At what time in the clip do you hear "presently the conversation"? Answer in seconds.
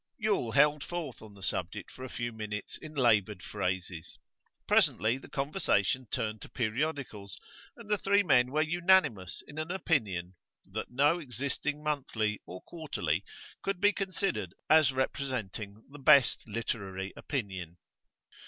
4.67-6.07